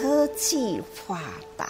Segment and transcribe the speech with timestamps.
[0.00, 1.18] 科技发
[1.56, 1.68] 达，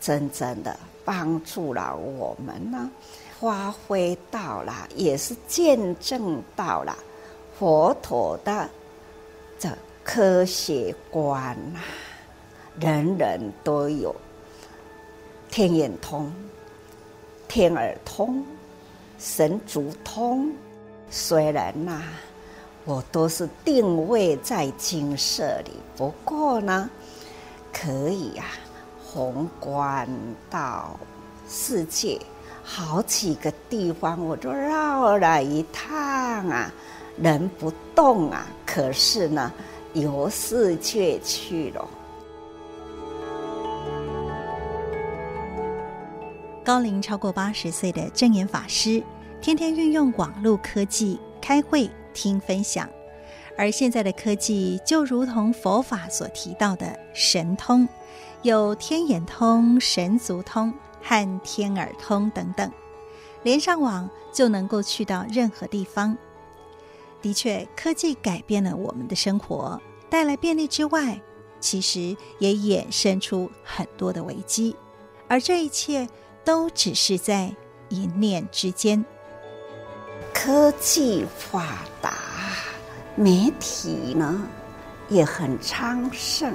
[0.00, 2.90] 真正的帮助了我们呢，
[3.38, 6.98] 发挥到了，也是见证到了
[7.56, 8.68] 佛陀的
[9.60, 9.68] 这
[10.02, 11.78] 科学观呐，
[12.80, 14.12] 人人都有
[15.52, 16.34] 天眼通、
[17.46, 18.44] 天耳通、
[19.20, 20.52] 神足通。
[21.10, 22.02] 虽然呐、
[22.86, 26.90] 我都是定位在精舍里，不过呢，
[27.72, 28.60] 可以呀、啊，
[29.02, 30.06] 宏观
[30.50, 30.98] 到
[31.48, 32.20] 世界
[32.62, 36.70] 好几个地方，我都绕了一趟啊，
[37.16, 39.50] 人不动啊，可是呢，
[39.94, 41.88] 游世界去了。
[46.62, 49.02] 高龄超过八十岁的证严法师。
[49.40, 52.88] 天天运用网络科技开会、听分享，
[53.58, 57.86] 而现在的科技就如同佛法所提到的神通，
[58.42, 62.72] 有天眼通、神足通和天耳通等等，
[63.42, 66.16] 连上网就能够去到任何地方。
[67.20, 71.20] 的确，科技改变了我们的生活，带来便利之外，
[71.58, 74.76] 其实也衍生出很多的危机，
[75.26, 76.08] 而这一切
[76.44, 77.54] 都只是在
[77.88, 79.02] 一念之间。
[80.44, 81.64] 科技发
[82.02, 82.12] 达，
[83.16, 84.42] 媒体呢
[85.08, 86.52] 也很昌盛，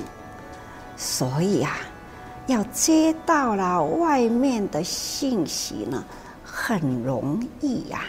[0.95, 1.75] 所以啊，
[2.45, 6.05] 要接到了外面的信息呢，
[6.43, 8.05] 很容易呀、啊。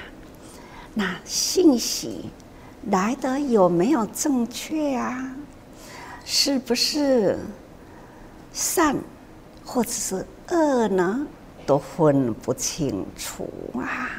[0.92, 2.26] 那信息
[2.90, 5.34] 来的有没有正确啊？
[6.26, 7.38] 是不是
[8.52, 8.94] 善
[9.64, 11.26] 或者是恶呢？
[11.64, 14.10] 都分不清楚啊。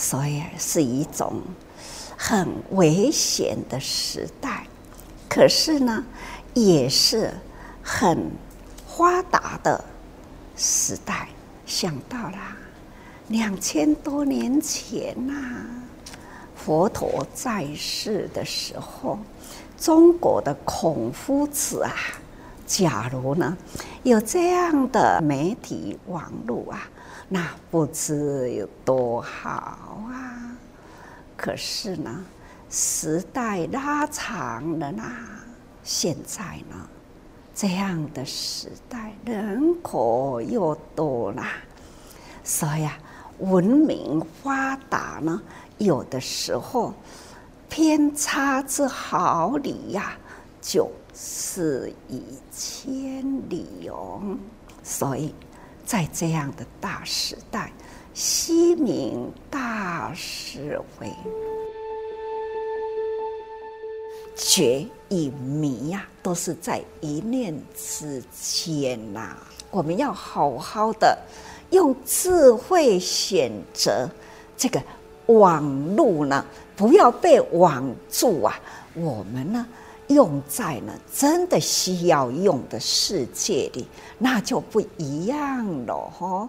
[0.00, 1.42] 所以是一种
[2.16, 4.64] 很危险的时代，
[5.28, 6.04] 可是呢，
[6.54, 7.34] 也是
[7.82, 8.30] 很
[8.86, 9.84] 发达的
[10.56, 11.28] 时代。
[11.66, 12.38] 想到了
[13.26, 15.34] 两千多年前呐、
[16.54, 19.18] 佛陀在世的时候，
[19.76, 21.92] 中国的孔夫子啊，
[22.64, 23.56] 假如呢
[24.04, 26.88] 有这样的媒体网络啊。
[27.30, 30.56] 那不知有多好啊！
[31.36, 32.24] 可是呢，
[32.70, 35.04] 时代拉长了呢，
[35.84, 36.88] 现在呢，
[37.54, 41.44] 这样的时代人口又多了，
[42.42, 42.98] 所以啊，
[43.40, 45.42] 文明发达呢，
[45.76, 46.94] 有的时候
[47.68, 50.16] 偏差之毫厘呀，
[50.62, 54.22] 就是一千里哦，
[54.82, 55.34] 所以。
[55.88, 57.72] 在这样的大时代，
[58.12, 61.10] 惜命大是为
[64.36, 69.34] 觉与迷呀，都是在一念之间呐、
[69.70, 71.16] 我们要好好的
[71.70, 74.06] 用智慧选择
[74.58, 74.78] 这个
[75.24, 76.44] 网路呢，
[76.76, 78.60] 不要被网住啊。
[78.92, 79.66] 我们呢？
[80.08, 83.86] 用在呢，真的需要用的世界里，
[84.18, 86.48] 那就不一样了哈。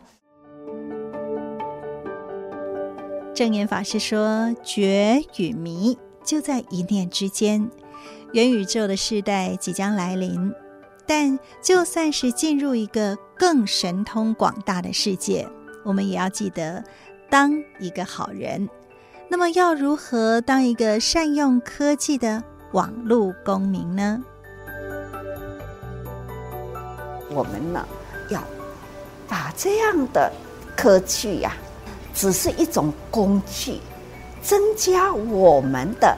[3.33, 7.69] 证严法师说：“觉与迷就在一念之间，
[8.33, 10.53] 元宇宙的时代即将来临。
[11.05, 15.47] 但就算是进入一个更神通广大的世界，
[15.83, 16.83] 我们也要记得
[17.29, 18.69] 当一个好人。
[19.29, 24.23] 那么，要如何当一个善用科技的？”网络公民呢？
[27.31, 27.83] 我们呢，
[28.29, 28.43] 要
[29.27, 30.31] 把这样的
[30.77, 31.57] 科技呀、啊，
[32.13, 33.79] 只是一种工具，
[34.43, 36.15] 增加我们的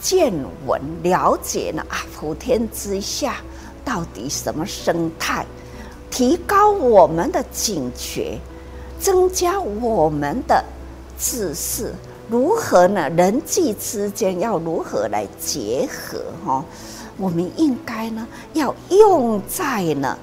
[0.00, 0.32] 见
[0.64, 3.36] 闻，了解呢啊，普天之下
[3.84, 5.44] 到底什么生态，
[6.08, 8.38] 提高我们的警觉，
[9.00, 10.64] 增加我们的
[11.18, 11.92] 知识。
[12.28, 13.08] 如何呢？
[13.10, 16.22] 人际之间要如何来结合？
[16.44, 16.64] 哈，
[17.18, 20.18] 我们应该呢要用在呢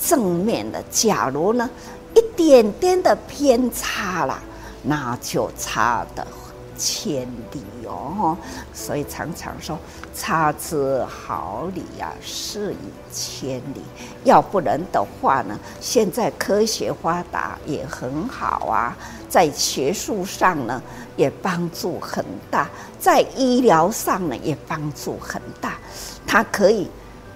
[0.00, 0.82] 正面的。
[0.90, 1.70] 假如呢
[2.14, 4.42] 一点点的偏差了，
[4.82, 6.26] 那就差的。
[6.76, 7.22] 千
[7.52, 8.36] 里哦，
[8.72, 9.78] 所以常常说
[10.14, 12.76] 差之毫厘呀，失以
[13.12, 13.82] 千里。
[14.24, 18.96] 要不然的话呢，现在科学发达也很好啊，
[19.28, 20.82] 在学术上呢
[21.16, 22.68] 也帮助很大，
[22.98, 25.78] 在医疗上呢也帮助很大。
[26.26, 26.88] 它可以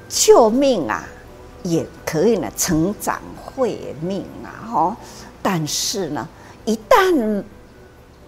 [0.09, 1.05] 救命啊，
[1.63, 4.97] 也可以呢成长慧命啊，哦。
[5.41, 6.29] 但是呢，
[6.65, 7.43] 一旦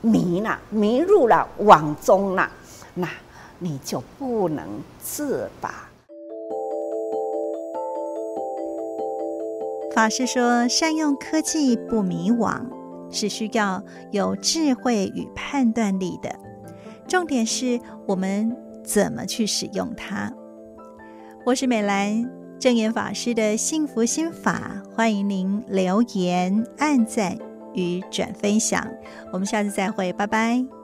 [0.00, 2.50] 迷了，迷入了网中了，
[2.94, 3.08] 那
[3.58, 4.67] 你就不能
[5.02, 5.88] 自拔。
[9.94, 12.62] 法师说，善用科技不迷惘，
[13.11, 13.82] 是需要
[14.12, 16.35] 有智慧与判断力的。
[17.06, 20.32] 重点是我们怎么去使用它。
[21.44, 27.50] 我是美兰，正言法师的幸福心法，欢迎您留言，按赞。
[27.75, 28.87] 与转分享。
[29.32, 30.80] 我们下次再会，拜拜。